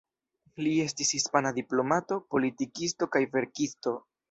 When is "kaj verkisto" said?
3.19-3.97